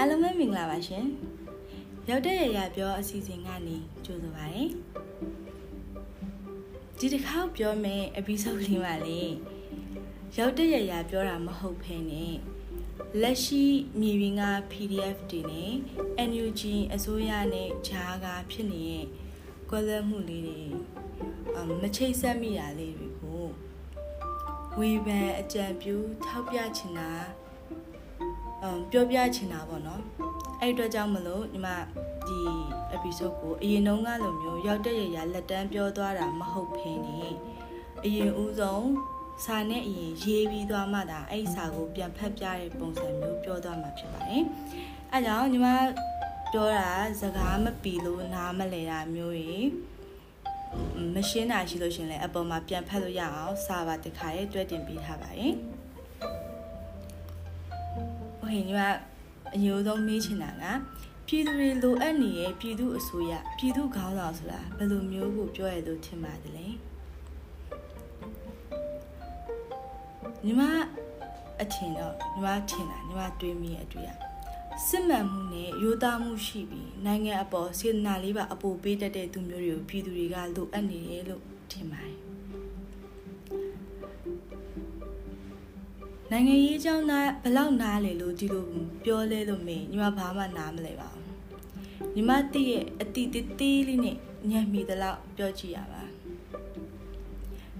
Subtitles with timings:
[0.00, 1.06] အားလုံးပဲမင်္ဂလာပါရှင်
[2.08, 4.64] ရောက်တဲ့ရရပြောအစီအစဉ်ကနေကြိုဆိုပါရစေ
[6.98, 9.22] ဒီတစ်ခါပြောမယ့် episode လေးပါလေ
[10.36, 12.24] ရောက်တဲ့ရရပြောတာမဟုတ်ဖ ೇನೆ
[13.20, 13.64] လက်ရှိ
[14.00, 15.72] မြေပြင်က PDF တွေနဲ့
[16.28, 16.62] NUG
[16.94, 19.04] အစိုးရနဲ့ဂျားကဖြစ်နေတဲ့
[19.70, 20.62] ကွဲလွဲမှုလေးတွေ
[21.82, 23.44] မချိတ်ဆက်မိတာလေးတွေကို
[24.78, 25.94] ဝေဖန်အကြံပြု
[26.24, 27.37] ထောက်ပြချင်တာအမ်
[28.90, 30.02] ပြောပြချင်တာပေါ့နော်
[30.60, 31.68] အဲ့အတွက်ကြောင့်မလို့ညီမ
[32.28, 32.40] ဒီ
[32.96, 37.18] episode ကိုအရင်တုန်းကလိုမျိုးရောက်တဲ့ရရလက်တန်းပြောသွားတာမဟုတ်ဖ ೇನೆ
[38.04, 38.88] အရင်ဦးဆုံး
[39.44, 44.44] စာနဲ့အရင်ရေးပြီးသွားမှသာအဲ့စာကိုပြန်ဖတ်ပြတဲ့ပုံစံမျိုးပြောသွားမှာဖြစ်ပါတယ်
[45.12, 45.68] အဲကြောင့်ညီမ
[46.52, 46.88] ပြောတာ
[47.20, 49.66] စကားမပီလို့နားမလဲတာမျိုးကြီး
[51.14, 55.54] မရှင်းတာရှိလို့ရှင်လဲအပေါ်မှာပြန်ဖတ်လို့ရအောင်စာပါတခါရေးတွဲတင်ပေးထားပါတယ်
[58.48, 58.82] ဟင်ညက
[59.54, 60.64] အရိုးဆုံးမေးချင်တာက
[61.26, 66.66] ပြည်သူတွေလိုအပ်နေတဲ့ပြည်သူအစိုးရပြည်သူခေါင်းဆောင်ဆိုတာဘယ်လိုမျိုးကိုပြောရလို့ထင်ပါသလဲ
[70.44, 70.62] ညီမ
[71.62, 74.10] အထင်တော့ညီမထင်တာညီမတွေးမိအတွေ့ရ
[74.86, 82.27] စစ်မှန်မှုနဲ့ရိုးသားမှုရှိပြီးနိုင်ငံအပေါ်စေတနာလေးပါအပိုပေးတတ်တဲ့သူမျိုးတွေကိုပြည်သူတွေကလိုအပ်နေတယ်လို့ထင်ပါတယ်
[86.32, 88.64] နိုင်ငံရေးကြောင်းသားဘလောက်နားလေလို့ဒီလို
[89.04, 91.24] ပြောလဲလို့မင်းညီမဘာမှနားမလဲပါဘူး
[92.14, 94.16] ညီမတည့်ရဲ့အတိတေးသေးလေးနဲ့
[94.50, 96.02] ညံ့မိသလောက်ပြောကြည့်ရပါ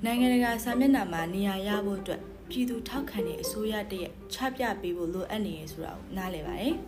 [0.04, 6.74] နိုင်ငံတကာစာမျက်နှာမှာနေရာရဖို့အတွက်ပြည်သူထောက်ခံတဲ့အစိုးရတရက်ချပြပေးဖို့လိုအပ်နေရဆိုတာကိုနားလည်ပါတယ်။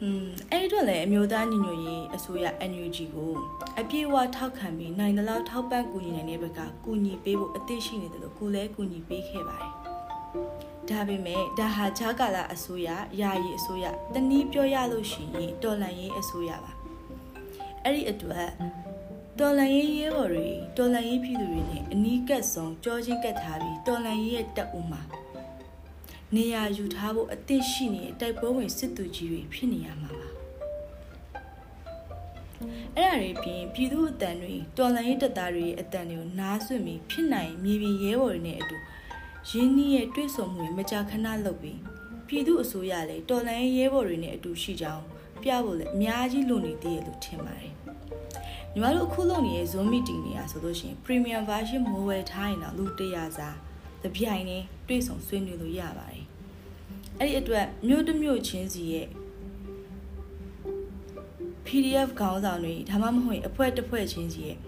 [0.00, 3.32] ဟွန်းအဲ့ဒီတော့လည်းအမျိုးသားညီညွတ်ရေးအစိုးရ NUG ကို
[3.80, 9.72] အပြည့်အဝထောက်ခံပြီးနိုင်သလောက်ထောက်ပံ့ကူညီနိုင်တဲ့ဘက်ကကူညီပေးဖို့အသင့်ရှိနေတယ်လို့ကိုလည်းကူညီပေးခဲ့ပါတယ်။
[10.88, 12.88] ဒါပေမဲ့ဒါဟာခြားကာလအစိုးရ
[13.20, 13.84] ယာယီအစိုးရ
[14.14, 16.72] တနည်းပြောရလို့ရှိရင်တော်လန်ရေးအစိုးရပါ။
[17.84, 18.48] အဲ့ဒီအတွက်
[19.38, 25.02] တော်လန်ရေးရဲဘော်တွေတော်လန်ရေးပြည်သူတွေနဲ့အနီးကပ်ဆုံးကြောချင်းကပ်ထားပြီးတော်လန်ရေးရဲ့တပ်ဦးမှာ
[26.34, 30.28] နေရာယူထားဖို့အသင့်ရှိနေတဲ့တိုက်ပွဲဝင်စစ်သူကြီးတွေဖြစ်နေရမှာပါ
[32.96, 38.76] အဲ့ဒါတွေပြင်ပြည်သူအတန်တွေတော်လန်ရေးတပ်သားတွေရဲ့အတန်တွေကိုနားဆွင့်ပြီးဖြစ်နိုင်မြေပြင်ရဲဘော်တွေနဲ့အတူ
[39.50, 41.80] ရင်းနှီးရဲ့တွေ့ဆုံမှုတွေမကြာခဏလုပ်ပြီး
[42.26, 45.04] ပြည်သူအစိုးရလည်းတော်လန်ရေးရဲဘော်တွေနဲ့အတူရှိကြောင်း
[45.42, 47.72] ပြဖို့လည်းအများကြီးလိုနေသေးတယ်လို့ထင်ပါတယ်
[48.72, 53.48] ညီမတို့အခုလုပ်နေတဲ့ Zoom meeting တွေကဆိုလို့ရှိရင် premium version မိုးဝယ်ထားရင်တော့လူ100စာ
[54.02, 56.24] တပြိုင်နဲ့တွေ့ဆုံဆွေးနွေးလို့ရပါတယ်။
[57.18, 59.08] အဲ့ဒီအတွက်မြို့တစ်မြို့ချင်းစီရဲ့
[61.66, 64.58] PDF ခေါင်းဆောင်တွေဒါမှမဟုတ်အဖွဲ့တစ်ဖွဲ့ချင်းစီရဲ့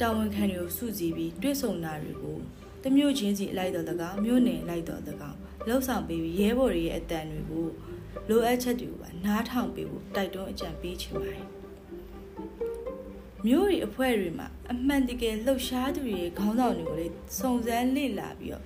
[0.00, 2.38] တာဝန်ခံတွေကိုစုစည်းပြီးတွေ့ဆုံတာတွေကို
[2.82, 7.66] တမျိုးချင်းစီလိုက်တော့တကောင်မြို့နယ်လိုက်တော့တကောင်လှုပ်ဆောင်ပေးပြီးရဲဘော်တွေရဲ့အတန်တွေကို
[8.28, 11.46] လိုအပ်ချက်တွေကိုပါနားထောင်ပေးဖို့တိုက်တွန်းအကြံပေးချင်ပါတယ်
[13.46, 17.06] မျိုးရီအဖွဲ့တွေမှာအမှန်တကယ်လှုပ်ရှားသူတွေရဲ့ခေါင်းဆောင်တွေကိုလေ
[17.40, 18.64] စုံစမ်းလေ့လာပြီးတော့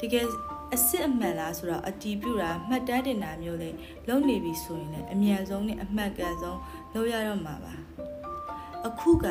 [0.00, 0.26] တကယ်
[0.72, 3.70] အစ်စ်အမှန်လားဆိုတော့အတီးပြူတာမှတ်တမ်းတင်တာမျိုးလေ
[4.08, 6.58] လုပ်နေပြီဆိုရင်လည်းအမြန်ဆုံးနဲ့အမှတ်ကန်ဆုံး
[6.94, 7.74] လုပ်ရတော့မှာပါ
[8.86, 9.26] အခုက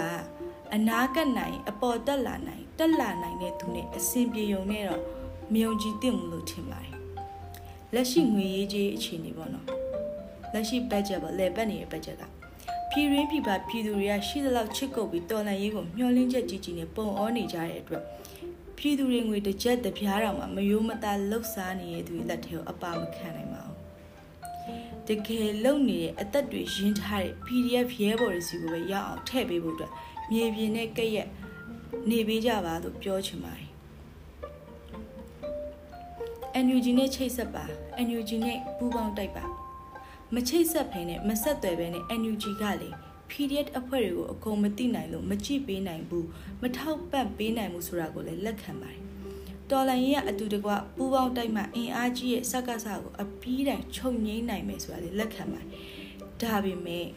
[0.76, 5.02] အနာကတ်နိုင်အပေါ်တက်လာနိုင် တက်လာနိုင်တဲ့သူနဲ့အစဉ်ပြေုံနဲ့တော့
[5.54, 6.96] မယုံကြည်သင့်ဘူးလို့ထင်ပါတယ်
[7.94, 9.68] လက်ရှိငွေရေးကြေးအခြေအနေပေါ့နော်
[10.54, 12.24] လက်ရှိ budget ပေါ့လေပတ်နေတဲ့ budget က
[12.90, 18.04] ပြည်ရင်းပြည်ပပြည်သူတွေကရှိသလောက်ချစ်ကုပ်ပြီးတော်လန်ရေးကိုမျှော်လင့်ချက်ကြီးကြီးနဲ့ပုံအောနေကြတဲ့အတွက်
[18.78, 23.78] ပြည်သူတွေငွေတစ်ချက်တပြားတောင်မှမယိုးမသားလှုပ်ရှားနေတဲ့သူတွေလက်ထဲကိုအပါမခံနိုင်ပါဘူး
[25.08, 29.92] တကယ်လုံနေတဲ့အသက်တွေရင်းထားတဲ့ PDF ရဲဘော်တွေစီကိုပဲရအောင်ထည့်ပေးဖို့အတွက်
[30.32, 31.28] မြေပြင်နဲ့ကက်ရက်
[32.10, 33.70] နေပေးကြပါလို့ပြောချင်ပါတယ်
[36.66, 37.66] NUG နဲ့ချိတ်ဆက်ပါ
[38.08, 39.46] NUG နဲ့ပူးပေါင်းတိုက်ပါ
[40.36, 42.90] မချိတ်ဆက်ဖ ೇನೆ မဆက်သွယ်ဘဲနဲ့ NUG ကလေ
[43.32, 46.28] PDF အဖွဲ့တွေကိုအကုန်မသိနိုင်လို့မကြည့်ပေးနိုင်ဘူး
[46.62, 49.02] မထောက်ပံ့ပေးနိုင်ဘူးဆိုတာကိုလည်းလက်ခံပါတယ်
[49.70, 55.70] တော်လိုင်းရင်ကအတူတကွပူပေါင်းတိုက်မှအင်အားကြီးရဲ့စက္ကစကိုအပီးတိုင်ချုပ်ငိမ့်နိုင်မယ်ဆိုတာလည်းလက်ခံပါတယ်
[56.42, 57.08] ဒါပေမဲ့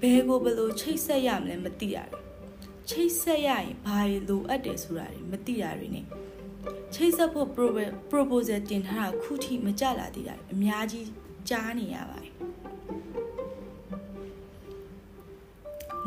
[0.00, 2.23] ဘယ်ကိုဘယ်လိုချိတ်ဆက်ရမလဲမသိရတယ်
[2.90, 3.98] ချိတ်ဆက်ရရင်ဘာ
[4.28, 6.06] လိုအပ်တယ်ဆိုတာတွေမသိတာတွေနဲ့
[6.94, 7.48] ချိတ်ဆက်ဖို့
[8.10, 11.08] proposal တင်ထားတာခုထိမကြလာသေးတာအများကြီး
[11.48, 12.32] ကြားနေရပါတယ်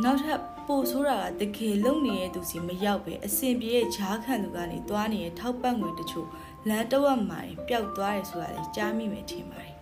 [0.03, 6.27] နောက်ထပ်ပိုဆိုးတာကတကယ်လုံနေတဲ့သူစီမရောက်ပဲအစင်ပြေရဲ့ဂျားခံသူကနေသွားနေတဲ့ထောက်ပံ့ငွေတချို့
[6.69, 9.75] လမ်းတဝက်မှာပျောက်သွားတယ်ဆိုတာလေကြားမိမယ်ထင်ပါတယ်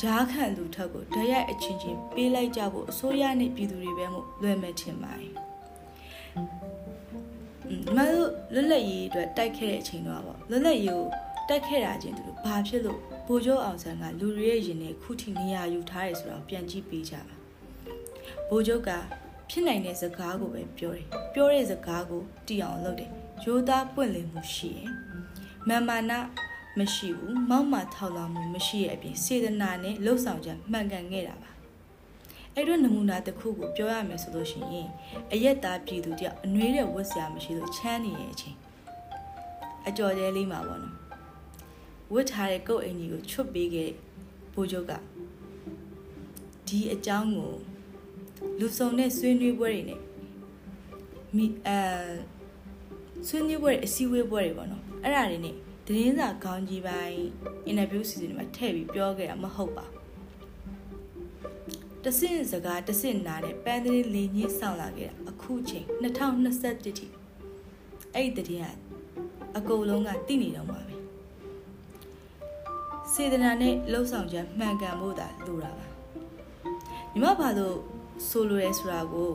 [0.00, 5.32] ဂျားခံသူထက်ကိုဓာတ်ရိုက်အချင်းချင်းပေးလိုက်ကြဖို့အစိုးရနဲ့ပြည်သူတွေပဲမို့လွယ်မယ်ထင်ပါတယ်
[7.96, 11.06] မလို့လွတ်လပ်ရေးအတွက်တိုက်ခဲ့တဲ့အချိန်တော့ပေါ့လွတ်လပ်ရေးကို
[11.48, 17.36] တက်ခဲ့တာချင်းသူတို့ဘာဖြစ်လို့ဘိုးကျော်အောင်ဆန်းကလူတွေရဲ့ရင်ထဲခုထိနေရာယူထားရဲဆိုတော့ပြန်ကြည့်ပေးကြပါ
[18.48, 18.90] ဘိုးကျော်က
[19.50, 23.10] ဖြစ်နိုင်တဲ့စကားကိုပဲပြောတယ်ပြောတဲ့စကားကိုတီအောင်လုပ်တယ်
[23.44, 24.90] ရိုးသားပွင့်လင်းမှုရှိတယ်
[25.68, 26.18] မန်မာနာ
[26.78, 31.50] မရှိဘူးမောက်မာထောက်လာမှုမရှိရဲ့အပြင်စေတနာနဲ့လှုပ်ဆောင်ချက်မှန်ကန်ခဲ့တာပါ
[32.58, 34.88] အဲ့တော့နမူနာတစ်ခုကိုပြောရမယ်ဆိုလို့ရှိရင်
[35.32, 38.56] အယက်သားပြည်သူတယောက်အနှွေးတဲ့ဝတ်စရာမရှိလို့ချမ်းနေရဲ့အချိန်
[39.88, 40.96] အကြော်ကျဲလေးမှာပေါ့နော်
[42.12, 43.90] ဝတ်ထားတဲ့ကုတ်အင်ကြီးကိုချွတ်ပေးခဲ့
[44.54, 44.92] ဘိုးချုပ်က
[46.66, 47.52] ဒီအကြောင်းကို
[48.58, 50.00] လူစုံတဲ့ဆွေးနွေးပွဲတွေနဲ့
[51.36, 51.78] မိအဲ
[53.26, 55.54] ဆွေးနွေးပွဲအစည်းအဝေးပွဲတွေပေါ့နော်အဲ့ဒါတွေနဲ့
[55.86, 57.20] သတင်းစာခေါင်းကြီးပိုင်း
[57.66, 59.86] အင်တာဗျူးစီစဉ်တွေမှာထည့်ပြီးပြောခဲ့တာမဟုတ်ပါ
[62.06, 67.06] တဆင့်စကားတဆင့်နာနဲ့ပန်းသတင်းလင်းကြီးဆောင်လာခဲ့တာအခုချိန်2021ထိ
[68.14, 68.66] အဲ့ဒီသတင်းက
[69.56, 70.96] အကုန်လုံးကသိနေတော့မှာပဲ
[73.12, 75.86] စေတနာနဲ့လှုပ်ဆောင်ချက်မှန်ကန်ဖို့သာလိုတာပါ
[77.12, 77.78] ညီမဘာလို့
[78.28, 79.32] ဆိုလိုရဲဆိုတာကို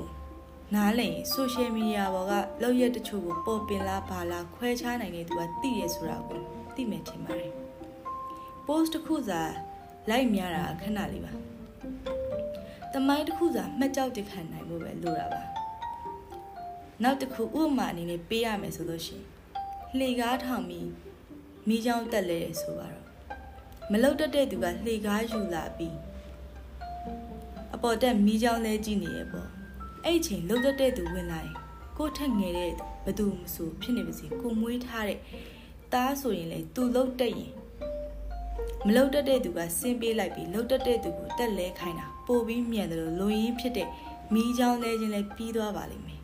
[0.76, 6.42] နားလည်ဆိုရှယ်မီဒီယာပေါ်ကလောက်ရက်တချို့ကိုပေါ်ပင်လားဘာလားခွဲခြားနိုင်တဲ့သူကသိရဆိုတာကို
[6.76, 7.54] သိမယ်ထင်ပါတယ်
[8.66, 9.42] post တစ်ခုစာ
[10.10, 11.34] လိုက်များတာခဏလေးပါ
[12.94, 15.42] တမိုင်းတစ်ခုစာမှတ်ကြောက်တခံနိုင်ဖို့ပဲလိုတာပါ
[17.04, 19.26] နောက်တစ်ခုဥပမာအနေနဲ့ပေးရမယ်ဆိုလို့ရှိရင်
[19.98, 20.90] လှေကားထောင်ပြီး
[21.68, 23.08] မိချောင်းတက်လဲဆိုပါတော့
[23.92, 25.96] မလုတ်တက်တဲ့သူကလှေကားယူလာပြီး
[27.76, 29.50] အပေါ်တက်မိချောင်းလဲကြည့်နေရပေါ့
[30.04, 31.56] အဲ့အချိန်လှုပ်တဲ့သူဝင်လာရင်
[31.98, 32.72] ကိုထက်ငယ်တဲ့
[33.06, 35.20] ဘသူမဆိုဖြစ်နေပါစေကိုမွေးထားတဲ့
[35.94, 37.54] သားဆိုရင်လေသူလှုပ်တက်ရင်
[38.86, 43.88] မလှုပ်တတ်တဲ့သူကဆင်းပေးလိုက်ပြီးလှုပ်တတ်တဲ့သူကိုတက်လဲခိုင်းတာ ပိုပြီးမြန်တယ်လို့လူရင်းဖြစ်တဲ့
[44.33, 46.22] မီးချောင်းလဲခြင်းလဲပြီးသွားပါလိမ့်မယ်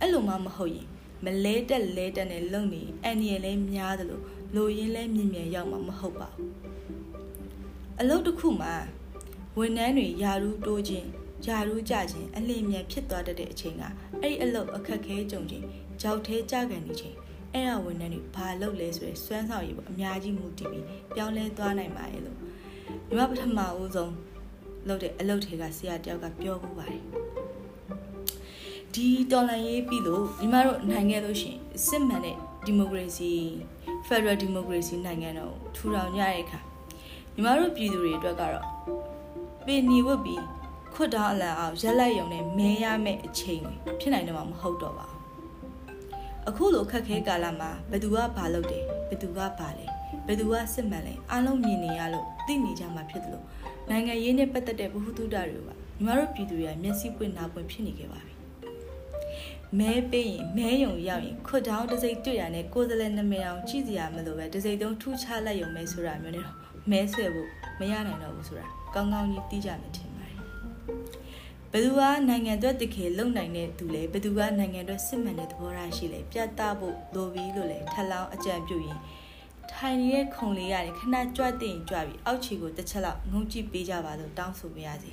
[0.00, 0.88] အဲ့လိုမှမဟုတ်ရင်
[1.24, 4.22] မလဲတက်လဲတက်နဲ့လုံနေအန်ရီလဲများတယ်လို့
[4.54, 6.50] လူရင်းလဲမြင်မြန်ရောက်မှာမဟုတ်ပါဘူး
[8.00, 8.74] အလုပ်တစ်ခုမှာ
[9.58, 11.08] ဝန်ထမ်းတွေယာရူးတိုးခြင်း
[11.44, 13.82] ဂျာရူးကြခြင်းအလင်းမြန်ဖြစ်သွားတတ်တဲ့အချိန်က
[14.22, 15.64] အဲ့ဒီအလုပ်အခက်ခဲကြုံခြင်း
[16.00, 17.16] ကြောက်သေးကြကန်နေခြင်း
[17.52, 22.38] အဲ့ဒါဝန်ထမ်းတွေဘာလုပ်လဲဆိုရယ်စွမ်းဆောင်ရည်ပေါ့အများကြီးမူတည်ပြီးပြောင်းလဲသွားနိုင်ပါရဲ့လို့
[23.08, 24.12] ညီမပထမဦးဆုံး
[24.88, 27.02] လုပ်တဲ့အလုပ်တွေကဆရာတယောက်ကပြောဖို့ပါတယ်
[28.94, 33.30] ဒီတော်လှန်ရေးပြီးလို့ညီမတို့နိုင်ငံလို့ရှိရင်စစ်မှန်တဲ့ဒီမိုကရေစီ
[34.06, 36.60] Federal Democracy နိုင်ငံတော်ထူထောင်ကြတဲ့အခါ
[37.34, 38.66] ညီမတို့ပြည်သူတွေအတွက်ကတော့
[39.66, 40.42] ပင်နီဝတ်ပြီး
[40.94, 43.64] ခွတ်တောင်းအလံအောင်ရက်လိုက်ရုံနဲ့မဲရမယ့်အချိန်
[44.00, 45.06] ဖြစ်နိုင်တော့မှာမဟုတ်တော့ပါ
[46.48, 49.86] အခုလိုခက်ခဲကာလမှာဘသူကဘာလုပ်တယ်ဘသူကဘာလဲ
[50.26, 53.44] ဘသူကစစ်မှန်လဲအားလုံးမြင်နေရလို့သိနေကြမှာဖြစ်တယ်လို့
[53.90, 55.58] နိုင်ငံရေးနဲ့ပတ်သက်တဲ့ဘ ഹു တုဒတွေကညီ
[56.06, 58.34] မတို့ပြည်သူတွေကမျက်စိပွင့်နာပွင့်ဖြစ်နေခဲ့ပါပြီ
[59.78, 66.56] မဲပေးရင်မဲယုံရောက်ရင်ခွတ်တောင်းတစိမ့်တွေ့ရတဲ့ကိုယ်စလဲနမည်အောင်ကြည့်စရာမလိုပဲတစိမ့်တုံးထူးခြားလိုက်ရုံပဲဆိုတာမျိုးနဲ့တော့
[66.90, 67.48] မဲဆွဲဖို့
[67.80, 70.36] မရနိုင်တော့ဘူးဆိုတာကောင်းကောင်းကြီးသိကြမယ်ထင်ပါတယ်
[71.72, 78.98] ဘယ်သူကနိုင်ငံအတွက်တကယ်လုံနိုင်တဲ့သူလဲဘယ်သူကနိုင်ငံအတွက်စစ်မှန်တဲ့သဘောထားရှိလဲပြတ်သားဖို့လိုပြီးလို့လဲထပ်လောင်းအကြံပြုရင်
[79.74, 85.12] ထိုင်နေတဲ့ခုံလေးရတယ်ခဏကြွတင်ကြွပြီးအောက်ခြေကိုတစ်ချက်လောက်ငုံကြည့်ပေးကြပါလို့တောင်းဆိုပါရစေ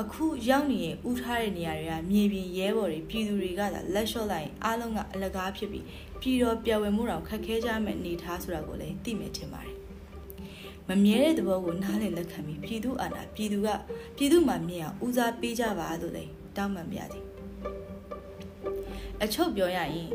[0.00, 5.84] အခုရောက်နေတဲ့ဥထားတဲ့နေရာတွေကမြေပြင်ရဲဘော်တွေပြည်သူတွေကသာလက်လျှော့လိုက်ရင်အားလုံးကအလကားဖြစ်ပြီး
[6.20, 9.76] ပြည်တော်ပြယ်ဝမှုတော်ခက်ခဲကြမဲ့အနေထားဆိုတာကိုလည်းသိမယ်ထင်ပါတယ်
[10.88, 13.68] မမြဲတဲ့သဘောကိုနားလည်လက်ခံပြီးပြည်သူအာဏာပြည်သူက
[14.16, 17.24] ပြည်သူမှမြင်အောင်ဦးစားပေးကြပါလို့လည်းတောင်းပန်ပါသည်
[19.22, 20.08] အချုပ်ပြောရရင်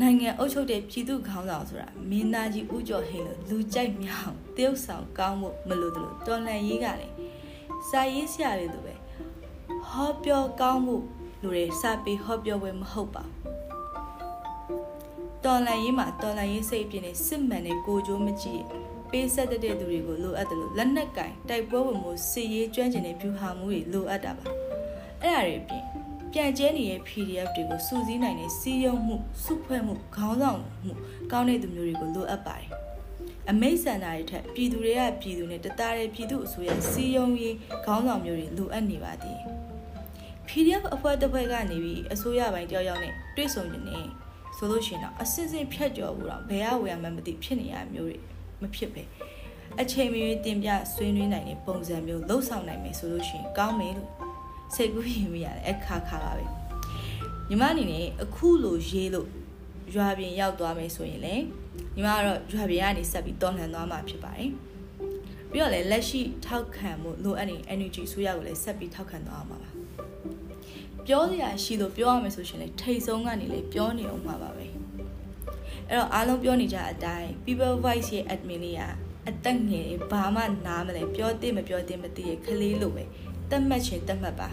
[0.00, 7.14] နိုင်ငံအုပ်ချုပ်တဲ့ပြည်သူခေါင်းဆောင်ဆိုတာမင်းသားကြီးဦးကျော်ဟင်းလို့လူကြိုက်မြောင်တယောက်ဆောင်ကောင်းမှုမလို့တယ်လို့တော်လန်ရေးကလည်း
[7.88, 8.94] စာရေးဆရာတွေလိုပဲ
[9.88, 10.96] ဟောပြောကောင်းမှု
[11.42, 13.24] လူတွေစာပေဟောပြောပွဲမဟုတ်ပါ
[15.44, 18.62] တော်လန်ရေးမှာတော်လန်ရေးစိတ်ပြင်းနေစစ်မှန်တဲ့ကိုကြိုးမကြည့်
[19.10, 24.44] ပေးဆက်တဲ့သူတွေကိုလိုအပ်တယ်လို့လက်နက်ကင်တိုက်ပွဲဝင်မှုစီရေးကျွမ်းကျင်တဲ့ဖြူဟာမှုတွေလိုအပ်တာပါ
[25.22, 26.01] အဲ့ဒါတွေအပြင်
[26.32, 30.92] ပြန်ကျဲနေတဲ့ PDF တွေကိုစူးစီးနိုင်တဲ့စီးရုံမှုစုဖွဲ့မှုခေါင်းဆောင်မှု
[31.32, 32.68] ကောင်းတဲ့သူမျိုးတွေကိုလိုအပ်ပါတယ်
[33.50, 39.46] အမိတ်ဆန္ဒတွေထက်ပြည်သူတွေကပြည်သူနဲ့တသားတဲ့ပြည်သူအစိုးရစီယုံရေးခေါင်းဆောင်မျိုးတွေလိုအပ်နေပါသေးတယ်။
[40.48, 44.06] PDF အဖွဲ့တစ်ဖွဲ့ကနေပြီးအစိုးရပိုင်းတယောက်ယောက်နဲ့တွေ့ဆုံနေတယ်
[44.56, 48.16] ဆိုလို့ရှိရင်တော့အစစ်စစ်ဖြတ်ကျော်ဖို့တော့ဘယ်အဝယ်မှမသိဖြစ်နေရမျိုးတွေ
[48.62, 49.02] မဖြစ်ပဲ
[49.80, 54.21] အချိန်မီတင်ပြဆွေးနွေးနိုင်တဲ့ပုံစံမျိုးလှုပ်ဆောင်နိုင်မယ်ဆိုလို့ရှိရင်ကောင်းမယ်လို့
[54.74, 56.44] စိတ်ကူးရင်မရတယ်အခါခါပါပဲ
[57.48, 59.28] ညီမအနေနဲ့အခုလိုရေးလို့
[59.94, 61.44] ရွာပြင်ရောက်သွားမယ်ဆိုရင်လည်း
[61.94, 64.50] ညီမကတော့ရွာပြင်ကနေဆက်ပြီးတော်လှန်သွားမှာဖြစ်ပါတယ်
[65.50, 69.70] ပြီးတော့လည်းလက်ရှိထောက်ခံမှုလိုအပ်နေ energy ဆိုရကိုလည်းဆက်ပြီးထောက်ခံသွားမှာပါ
[71.06, 74.66] ပြောစရာရှိလို့ပြောရမယ်ဆိုရှင်လေထိတ်ဆုံးကနေလေပြောနေအောင်မှာပါပဲ
[75.88, 78.82] အဲ့တော့အားလုံးပြောနေကြအတိုင်း People Voice ရဲ့ admin လေးက
[79.28, 83.04] အသက်ငယ်ဘာမှနားမလဲပြောတဲ့မပြောတဲ့မသိရဲ့ကလေးလိုပဲ
[83.52, 84.48] တတ်မှတ်ချင်တတ်မှတ်ပါ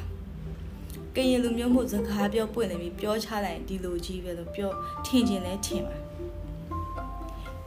[1.16, 4.72] ကရင်လူမျိုးမှုစကားပြောပွင့်နေပြီးပြောချလိုက်ဒီလိုကြီးပဲလို့ပြော
[5.06, 5.98] ထင်ချင်လဲထင်ပါ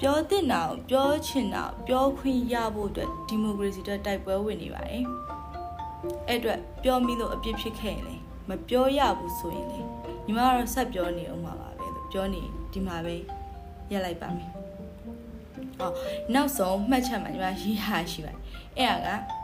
[0.00, 5.04] ပြောတဲ့နာကိုပြောချင်တာပြောခွင့်ရဖို့အတွက်ဒီမိုကရေစီအတွက်တိုက်ပွဲဝင်နေပါတယ်
[6.28, 8.16] အဲ့အတွက်ပြောမိလို့အပြစ်ဖြစ်ခဲ့ရင်လေ
[8.48, 9.80] မပြောရဘူးဆိုရင်လေ
[10.24, 13.14] ညီမကတော့ဆက်ပြောနေအောင်ပါပဲလို့ပြောနေဒီမှာပဲ
[13.92, 14.50] ရက်လိုက်ပါမယ်။
[15.80, 15.94] အော်
[16.34, 18.38] နောက်ဆုံးမှတ်ချက်မှာညီမရေးဟာရှိပါတယ်။
[18.78, 19.41] အဲ့ဒါက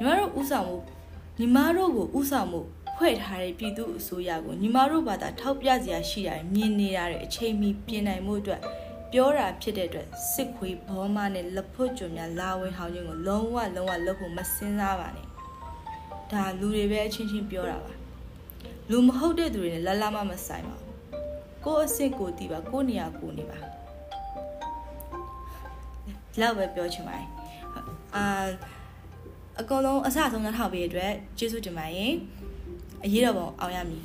[0.00, 0.78] ညီမတို့ဥဆောင်မှု
[1.38, 2.60] ညီမတို့ကိုဥဆောင်မှု
[2.96, 8.60] ဖွဲ့ထားတဲ့ပြည်သူအစိုးရကိုညီမတို့ဘာသာထောက်ပြစရာရှိတာမြင်နေရတဲ့အချိန်မီပြင်နိုင်မှုအတွက်
[9.12, 15.26] ပြောတာဖြစ်တဲ့အတွက်စစ်ခွေးဘောမနဲ့လက်ဖွတ်ကြွများလာဝင်ဟောင်းခြင်းကိုလုံးဝလုံးဝလုပ်ဖို့မစင်စားပါနဲ့
[16.32, 17.92] ဒါလူတွေပဲအချင်းချင်းပြောတာပါ
[18.90, 20.94] လူမဟုတ်တဲ့သူတွေနဲ့လလမမဆိုင်ပါဘူး
[21.64, 23.58] ကိုယ်အစ်စ်ကိုတီးပါကိုယ်နေရာကိုနေပါ
[26.40, 27.28] လောက်ပဲပြောချင်ပါတယ်
[28.16, 28.24] အာ
[29.58, 32.12] အကောင်လုံးအစဆုံးနှထောက်ပေးတဲ့အတွက်ကျေးဇူးတင်ပါတယ်
[33.04, 34.04] အရေးတော်ပုံအောင်ရမည်